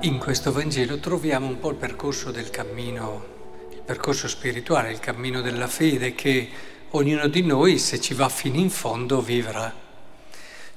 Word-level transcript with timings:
In 0.00 0.18
questo 0.18 0.52
Vangelo 0.52 0.98
troviamo 0.98 1.46
un 1.46 1.58
po' 1.58 1.70
il 1.70 1.76
percorso 1.76 2.30
del 2.30 2.50
cammino, 2.50 3.68
il 3.72 3.80
percorso 3.80 4.28
spirituale, 4.28 4.92
il 4.92 5.00
cammino 5.00 5.40
della 5.40 5.66
fede 5.66 6.14
che 6.14 6.48
ognuno 6.90 7.26
di 7.28 7.42
noi, 7.42 7.78
se 7.78 7.98
ci 7.98 8.12
va 8.12 8.28
fino 8.28 8.58
in 8.58 8.68
fondo, 8.68 9.22
vivrà. 9.22 9.74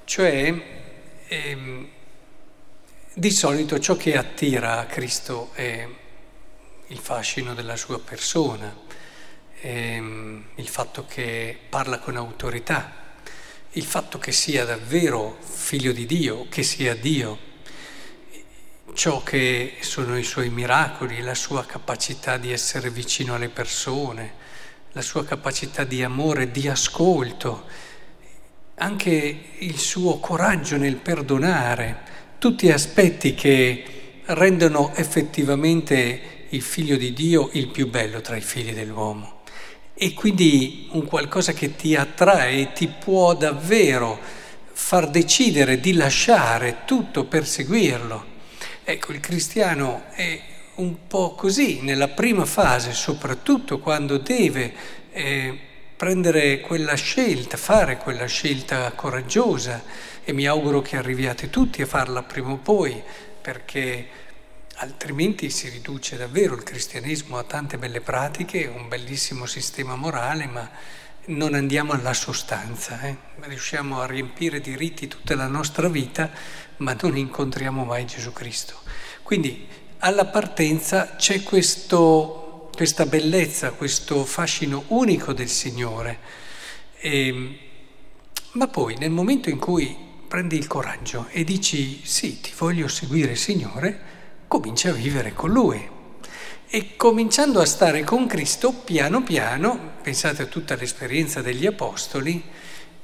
Cioè, 0.05 0.63
ehm, 1.27 1.87
di 3.13 3.31
solito 3.31 3.77
ciò 3.79 3.97
che 3.97 4.15
attira 4.15 4.79
a 4.79 4.85
Cristo 4.85 5.49
è 5.53 5.87
il 6.87 6.97
fascino 6.97 7.53
della 7.53 7.75
sua 7.75 7.99
persona, 7.99 8.73
ehm, 9.59 10.43
il 10.55 10.67
fatto 10.67 11.05
che 11.05 11.57
parla 11.67 11.99
con 11.99 12.15
autorità, 12.15 12.93
il 13.71 13.83
fatto 13.83 14.17
che 14.17 14.31
sia 14.31 14.63
davvero 14.63 15.37
figlio 15.41 15.91
di 15.91 16.05
Dio, 16.05 16.47
che 16.49 16.63
sia 16.63 16.95
Dio 16.95 17.48
ciò 18.93 19.23
che 19.23 19.77
sono 19.81 20.17
i 20.17 20.23
suoi 20.23 20.49
miracoli, 20.49 21.21
la 21.21 21.35
sua 21.35 21.65
capacità 21.65 22.37
di 22.37 22.51
essere 22.51 22.89
vicino 22.89 23.35
alle 23.35 23.49
persone, 23.49 24.33
la 24.93 25.01
sua 25.01 25.23
capacità 25.25 25.83
di 25.83 26.03
amore, 26.03 26.51
di 26.51 26.67
ascolto, 26.67 27.65
anche 28.75 29.39
il 29.57 29.77
suo 29.77 30.19
coraggio 30.19 30.77
nel 30.77 30.95
perdonare, 30.95 32.03
tutti 32.39 32.71
aspetti 32.71 33.35
che 33.35 34.21
rendono 34.25 34.93
effettivamente 34.95 36.45
il 36.49 36.61
figlio 36.61 36.95
di 36.95 37.13
Dio 37.13 37.49
il 37.53 37.67
più 37.67 37.89
bello 37.89 38.21
tra 38.21 38.35
i 38.35 38.41
figli 38.41 38.73
dell'uomo. 38.73 39.41
E 39.93 40.13
quindi 40.13 40.87
un 40.91 41.05
qualcosa 41.05 41.51
che 41.51 41.75
ti 41.75 41.95
attrae 41.95 42.61
e 42.61 42.71
ti 42.73 42.87
può 42.87 43.35
davvero 43.35 44.17
far 44.71 45.09
decidere 45.09 45.79
di 45.79 45.93
lasciare 45.93 46.83
tutto 46.85 47.25
per 47.25 47.45
seguirlo. 47.45 48.28
Ecco, 48.89 49.11
il 49.11 49.19
cristiano 49.19 50.05
è 50.13 50.41
un 50.77 51.05
po' 51.05 51.35
così 51.35 51.81
nella 51.81 52.07
prima 52.07 52.43
fase, 52.45 52.91
soprattutto 52.91 53.77
quando 53.77 54.17
deve 54.17 54.73
eh, 55.11 55.59
prendere 55.95 56.59
quella 56.59 56.95
scelta, 56.95 57.55
fare 57.55 57.97
quella 57.97 58.25
scelta 58.25 58.91
coraggiosa 58.93 59.83
e 60.23 60.33
mi 60.33 60.47
auguro 60.47 60.81
che 60.81 60.97
arriviate 60.97 61.51
tutti 61.51 61.83
a 61.83 61.85
farla 61.85 62.23
prima 62.23 62.49
o 62.49 62.57
poi, 62.57 62.99
perché 63.39 64.07
altrimenti 64.77 65.51
si 65.51 65.69
riduce 65.69 66.17
davvero 66.17 66.55
il 66.55 66.63
cristianesimo 66.63 67.37
a 67.37 67.43
tante 67.43 67.77
belle 67.77 68.01
pratiche, 68.01 68.65
un 68.65 68.87
bellissimo 68.87 69.45
sistema 69.45 69.95
morale, 69.95 70.47
ma 70.47 70.67
non 71.25 71.53
andiamo 71.53 71.91
alla 71.91 72.13
sostanza, 72.13 73.01
eh? 73.01 73.15
riusciamo 73.41 74.01
a 74.01 74.07
riempire 74.07 74.59
di 74.59 74.75
riti 74.75 75.07
tutta 75.07 75.35
la 75.35 75.45
nostra 75.45 75.87
vita, 75.89 76.31
ma 76.79 76.95
non 77.01 77.17
incontriamo 77.17 77.85
mai 77.85 78.05
Gesù 78.05 78.33
Cristo. 78.33 78.75
Quindi 79.23 79.67
alla 79.99 80.25
partenza 80.25 81.15
c'è 81.15 81.43
questo, 81.43 82.69
questa 82.75 83.05
bellezza, 83.05 83.71
questo 83.71 84.25
fascino 84.25 84.83
unico 84.87 85.33
del 85.33 85.49
Signore, 85.49 86.19
e, 86.97 87.27
ehm, 87.27 87.57
ma 88.53 88.67
poi 88.67 88.95
nel 88.97 89.11
momento 89.11 89.49
in 89.49 89.59
cui 89.59 89.95
prendi 90.27 90.57
il 90.57 90.67
coraggio 90.67 91.27
e 91.29 91.43
dici 91.43 92.01
sì, 92.05 92.41
ti 92.41 92.51
voglio 92.57 92.87
seguire 92.87 93.35
Signore, 93.35 93.99
cominci 94.47 94.87
a 94.87 94.93
vivere 94.93 95.33
con 95.33 95.51
Lui. 95.51 95.97
E 96.71 96.95
cominciando 96.95 97.61
a 97.61 97.65
stare 97.65 98.03
con 98.03 98.27
Cristo, 98.27 98.71
piano 98.71 99.23
piano, 99.23 99.93
pensate 100.03 100.43
a 100.43 100.45
tutta 100.45 100.75
l'esperienza 100.75 101.41
degli 101.41 101.65
Apostoli, 101.65 102.43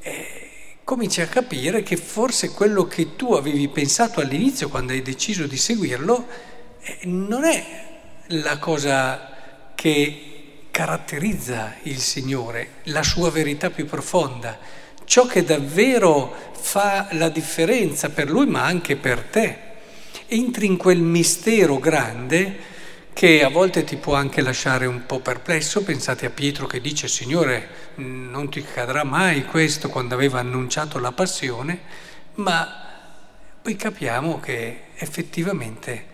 eh, 0.01 0.44
cominci 0.85 1.19
a 1.19 1.27
capire 1.27 1.81
che 1.81 1.97
forse 1.97 2.51
quello 2.51 2.85
che 2.85 3.15
tu 3.15 3.33
avevi 3.33 3.67
pensato 3.69 4.21
all'inizio 4.21 4.69
quando 4.69 4.93
hai 4.93 5.01
deciso 5.01 5.47
di 5.47 5.57
seguirlo 5.57 6.27
eh, 6.79 6.99
non 7.05 7.43
è 7.43 7.65
la 8.27 8.59
cosa 8.59 9.31
che 9.73 10.35
caratterizza 10.69 11.77
il 11.83 11.97
Signore, 11.97 12.81
la 12.83 13.01
sua 13.01 13.31
verità 13.31 13.71
più 13.71 13.85
profonda, 13.85 14.59
ciò 15.05 15.25
che 15.25 15.43
davvero 15.43 16.51
fa 16.53 17.07
la 17.13 17.29
differenza 17.29 18.09
per 18.09 18.29
Lui 18.29 18.45
ma 18.45 18.63
anche 18.63 18.95
per 18.95 19.21
te. 19.23 19.57
Entri 20.27 20.67
in 20.67 20.77
quel 20.77 20.99
mistero 20.99 21.79
grande 21.79 22.73
che 23.15 23.45
a 23.45 23.49
volte 23.49 23.85
ti 23.85 23.95
può 23.95 24.13
anche 24.13 24.41
lasciare 24.41 24.85
un 24.87 25.05
po' 25.05 25.21
perplesso. 25.21 25.83
Pensate 25.83 26.25
a 26.25 26.31
Pietro 26.31 26.67
che 26.67 26.81
dice 26.81 27.07
Signore 27.07 27.93
non 27.95 28.49
ti 28.49 28.61
cadrà 28.61 29.05
mai 29.05 29.45
questo 29.45 29.87
quando 29.87 30.15
aveva 30.15 30.39
annunciato 30.39 30.99
la 30.99 31.13
passione, 31.13 31.79
ma 32.33 32.91
poi 33.61 33.77
capiamo 33.77 34.41
che 34.41 34.87
effettivamente 34.95 36.07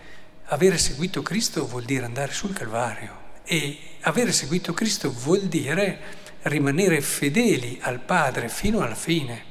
avere 0.44 0.78
seguito 0.78 1.22
Cristo 1.22 1.66
vuol 1.66 1.82
dire 1.82 2.04
andare 2.04 2.32
sul 2.32 2.52
Calvario 2.52 3.18
e 3.42 3.78
avere 4.02 4.30
seguito 4.30 4.72
Cristo 4.72 5.10
vuol 5.10 5.40
dire 5.40 5.98
rimanere 6.42 7.00
fedeli 7.00 7.80
al 7.82 7.98
Padre 7.98 8.48
fino 8.48 8.80
alla 8.80 8.94
fine. 8.94 9.44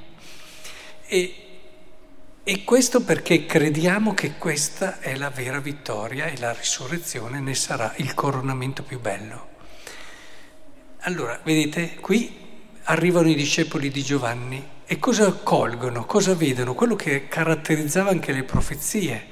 E 1.05 1.40
e 2.43 2.63
questo 2.63 3.01
perché 3.03 3.45
crediamo 3.45 4.15
che 4.15 4.33
questa 4.37 4.99
è 4.99 5.15
la 5.15 5.29
vera 5.29 5.59
vittoria 5.59 6.25
e 6.25 6.39
la 6.39 6.51
risurrezione 6.53 7.39
ne 7.39 7.53
sarà 7.53 7.93
il 7.97 8.15
coronamento 8.15 8.81
più 8.81 8.99
bello. 8.99 9.49
Allora, 11.01 11.39
vedete, 11.43 11.97
qui 12.01 12.35
arrivano 12.85 13.29
i 13.29 13.35
discepoli 13.35 13.91
di 13.91 14.01
Giovanni 14.01 14.67
e 14.85 14.97
cosa 14.97 15.31
colgono, 15.33 16.05
cosa 16.05 16.33
vedono? 16.33 16.73
Quello 16.73 16.95
che 16.95 17.27
caratterizzava 17.27 18.09
anche 18.09 18.31
le 18.31 18.43
profezie, 18.43 19.27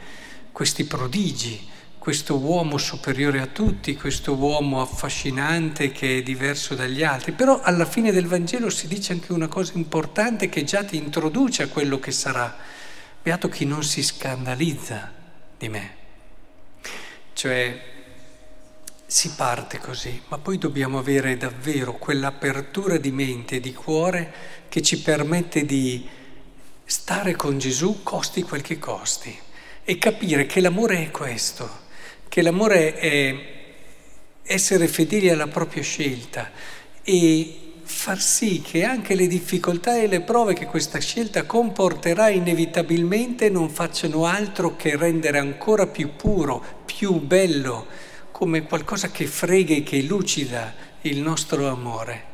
questi 0.51 0.85
prodigi, 0.85 1.67
questo 1.97 2.37
uomo 2.37 2.77
superiore 2.77 3.41
a 3.41 3.47
tutti, 3.47 3.95
questo 3.95 4.35
uomo 4.35 4.81
affascinante 4.81 5.91
che 5.91 6.19
è 6.19 6.21
diverso 6.21 6.75
dagli 6.75 7.03
altri. 7.03 7.31
Però 7.31 7.59
alla 7.59 7.85
fine 7.85 8.11
del 8.11 8.27
Vangelo 8.27 8.69
si 8.69 8.87
dice 8.87 9.13
anche 9.13 9.33
una 9.33 9.47
cosa 9.47 9.73
importante 9.75 10.47
che 10.47 10.63
già 10.63 10.83
ti 10.83 10.95
introduce 10.95 11.63
a 11.63 11.67
quello 11.67 11.99
che 11.99 12.11
sarà 12.11 12.77
Beato 13.21 13.49
chi 13.49 13.65
non 13.65 13.83
si 13.83 14.01
scandalizza 14.01 15.13
di 15.57 15.67
me. 15.67 15.95
Cioè, 17.33 17.81
si 19.05 19.33
parte 19.35 19.77
così, 19.79 20.21
ma 20.27 20.37
poi 20.37 20.57
dobbiamo 20.57 20.99
avere 20.99 21.35
davvero 21.35 21.93
quell'apertura 21.93 22.97
di 22.97 23.11
mente 23.11 23.57
e 23.57 23.59
di 23.59 23.73
cuore 23.73 24.33
che 24.69 24.81
ci 24.81 25.01
permette 25.01 25.65
di 25.65 26.07
stare 26.85 27.35
con 27.35 27.57
Gesù 27.57 28.03
costi 28.03 28.43
quel 28.43 28.61
che 28.61 28.79
costi 28.79 29.37
e 29.83 29.97
capire 29.97 30.45
che 30.45 30.61
l'amore 30.61 31.03
è 31.03 31.11
questo, 31.11 31.87
che 32.29 32.41
l'amore 32.41 32.95
è 32.95 33.57
essere 34.43 34.87
fedeli 34.87 35.29
alla 35.29 35.47
propria 35.47 35.83
scelta 35.83 36.51
e 37.03 37.68
far 37.89 38.21
sì 38.21 38.61
che 38.61 38.83
anche 38.83 39.15
le 39.15 39.25
difficoltà 39.25 39.97
e 39.97 40.05
le 40.05 40.21
prove 40.21 40.53
che 40.53 40.67
questa 40.67 40.99
scelta 40.99 41.45
comporterà 41.45 42.29
inevitabilmente 42.29 43.49
non 43.49 43.67
facciano 43.69 44.25
altro 44.25 44.75
che 44.75 44.95
rendere 44.95 45.39
ancora 45.39 45.87
più 45.87 46.15
puro, 46.15 46.63
più 46.85 47.19
bello, 47.19 47.87
come 48.31 48.63
qualcosa 48.63 49.09
che 49.09 49.25
frega 49.25 49.73
e 49.73 49.83
che 49.83 50.03
lucida 50.03 50.73
il 51.01 51.19
nostro 51.19 51.67
amore. 51.67 52.25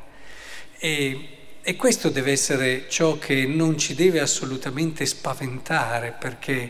E, 0.77 1.29
e 1.61 1.75
questo 1.77 2.09
deve 2.09 2.33
essere 2.33 2.87
ciò 2.89 3.17
che 3.17 3.45
non 3.47 3.77
ci 3.77 3.95
deve 3.95 4.19
assolutamente 4.19 5.05
spaventare, 5.05 6.13
perché 6.19 6.69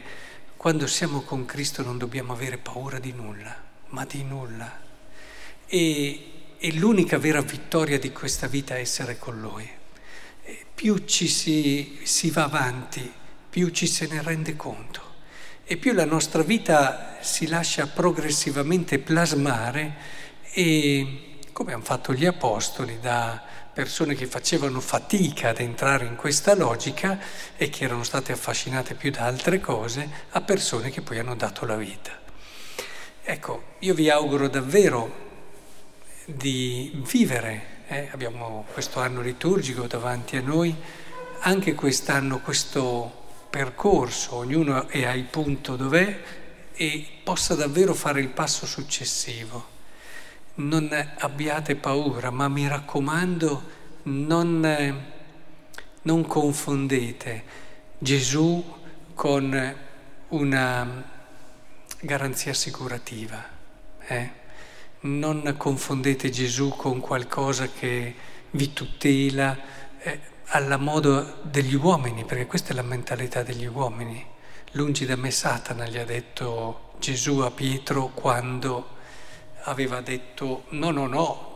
quando 0.55 0.85
siamo 0.85 1.21
con 1.21 1.45
Cristo 1.45 1.81
non 1.81 1.97
dobbiamo 1.97 2.33
avere 2.33 2.57
paura 2.57 2.99
di 2.99 3.11
nulla, 3.11 3.53
ma 3.89 4.05
di 4.05 4.23
nulla. 4.23 4.79
E 5.65 6.29
e 6.65 6.73
l'unica 6.73 7.19
vera 7.19 7.41
vittoria 7.41 7.99
di 7.99 8.11
questa 8.11 8.47
vita 8.47 8.75
è 8.75 8.79
essere 8.79 9.19
con 9.19 9.39
Lui. 9.39 9.69
E 10.41 10.65
più 10.73 11.05
ci 11.05 11.27
si, 11.27 11.99
si 12.01 12.31
va 12.31 12.45
avanti, 12.45 13.13
più 13.47 13.69
ci 13.69 13.85
se 13.85 14.07
ne 14.07 14.19
rende 14.23 14.55
conto 14.55 15.13
e 15.63 15.77
più 15.77 15.93
la 15.93 16.05
nostra 16.05 16.41
vita 16.41 17.17
si 17.21 17.45
lascia 17.45 17.85
progressivamente 17.85 18.97
plasmare 18.97 19.95
e 20.53 21.37
come 21.51 21.73
hanno 21.73 21.83
fatto 21.83 22.13
gli 22.13 22.25
apostoli 22.25 22.99
da 22.99 23.43
persone 23.71 24.15
che 24.15 24.25
facevano 24.25 24.79
fatica 24.79 25.49
ad 25.49 25.59
entrare 25.59 26.05
in 26.05 26.15
questa 26.15 26.55
logica 26.55 27.19
e 27.57 27.69
che 27.69 27.83
erano 27.83 28.03
state 28.03 28.31
affascinate 28.31 28.95
più 28.95 29.11
da 29.11 29.25
altre 29.25 29.59
cose, 29.59 30.09
a 30.31 30.41
persone 30.41 30.89
che 30.89 31.01
poi 31.01 31.19
hanno 31.19 31.35
dato 31.35 31.63
la 31.67 31.75
vita. 31.75 32.11
Ecco, 33.21 33.75
io 33.79 33.93
vi 33.93 34.09
auguro 34.09 34.47
davvero 34.47 35.24
di 36.25 36.91
vivere. 37.11 37.83
Eh? 37.87 38.09
Abbiamo 38.11 38.65
questo 38.73 38.99
anno 38.99 39.21
liturgico 39.21 39.87
davanti 39.87 40.37
a 40.37 40.41
noi, 40.41 40.75
anche 41.39 41.75
quest'anno 41.75 42.39
questo 42.39 43.23
percorso, 43.49 44.35
ognuno 44.35 44.87
è 44.87 45.05
al 45.05 45.21
punto 45.23 45.75
dov'è 45.75 46.19
e 46.73 47.07
possa 47.23 47.55
davvero 47.55 47.93
fare 47.93 48.19
il 48.19 48.29
passo 48.29 48.65
successivo. 48.65 49.73
Non 50.55 50.89
abbiate 51.19 51.75
paura, 51.75 52.31
ma 52.31 52.47
mi 52.47 52.67
raccomando, 52.67 53.63
non, 54.03 55.03
non 56.01 56.27
confondete 56.27 57.43
Gesù 57.97 58.63
con 59.13 59.75
una 60.29 61.03
garanzia 62.01 62.51
assicurativa. 62.51 63.43
Eh? 64.07 64.43
Non 65.05 65.53
confondete 65.55 66.31
Gesù 66.31 66.69
con 66.69 66.99
qualcosa 66.99 67.69
che 67.69 68.15
vi 68.49 68.73
tutela 68.73 69.55
eh, 69.99 70.19
alla 70.47 70.77
modo 70.77 71.41
degli 71.43 71.75
uomini, 71.75 72.25
perché 72.25 72.47
questa 72.47 72.71
è 72.71 72.75
la 72.75 72.81
mentalità 72.81 73.43
degli 73.43 73.67
uomini. 73.67 74.25
Lungi 74.71 75.05
da 75.05 75.15
me 75.15 75.29
Satana 75.29 75.87
gli 75.87 75.97
ha 75.97 76.05
detto 76.05 76.93
Gesù 76.97 77.37
a 77.39 77.51
Pietro 77.51 78.07
quando 78.15 78.87
aveva 79.65 80.01
detto 80.01 80.63
no, 80.69 80.89
no, 80.89 81.05
no, 81.05 81.55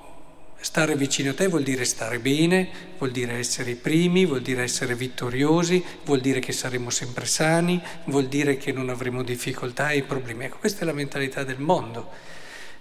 Stare 0.61 0.97
vicino 0.97 1.31
a 1.31 1.33
te 1.33 1.47
vuol 1.47 1.63
dire 1.63 1.85
stare 1.85 2.19
bene, 2.19 2.69
vuol 2.97 3.11
dire 3.11 3.37
essere 3.37 3.71
i 3.71 3.75
primi, 3.75 4.25
vuol 4.25 4.41
dire 4.41 4.63
essere 4.63 4.93
vittoriosi, 4.93 5.81
vuol 6.03 6.19
dire 6.19 6.41
che 6.41 6.51
saremo 6.51 6.89
sempre 6.89 7.25
sani, 7.25 7.81
vuol 8.07 8.27
dire 8.27 8.57
che 8.57 8.73
non 8.73 8.89
avremo 8.89 9.23
difficoltà 9.23 9.91
e 9.91 10.03
problemi. 10.03 10.45
Ecco, 10.45 10.57
questa 10.57 10.81
è 10.81 10.85
la 10.85 10.91
mentalità 10.91 11.45
del 11.45 11.59
mondo, 11.59 12.09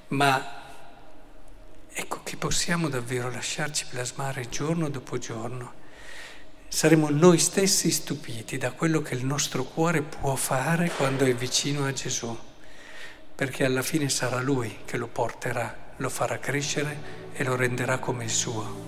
ma 0.08 0.56
ecco 1.90 2.20
che 2.22 2.36
possiamo 2.36 2.88
davvero 2.88 3.30
lasciarci 3.30 3.86
plasmare 3.90 4.48
giorno 4.48 4.88
dopo 4.88 5.18
giorno. 5.18 5.72
Saremo 6.68 7.08
noi 7.10 7.38
stessi 7.38 7.90
stupiti 7.90 8.58
da 8.58 8.72
quello 8.72 9.00
che 9.00 9.14
il 9.14 9.24
nostro 9.24 9.64
cuore 9.64 10.02
può 10.02 10.34
fare 10.34 10.90
quando 10.90 11.24
è 11.24 11.34
vicino 11.34 11.86
a 11.86 11.92
Gesù, 11.92 12.36
perché 13.34 13.64
alla 13.64 13.82
fine 13.82 14.08
sarà 14.08 14.40
Lui 14.40 14.78
che 14.84 14.96
lo 14.96 15.06
porterà, 15.08 15.92
lo 15.96 16.08
farà 16.08 16.38
crescere 16.38 17.26
e 17.32 17.44
lo 17.44 17.56
renderà 17.56 17.98
come 17.98 18.24
il 18.24 18.30
suo. 18.30 18.87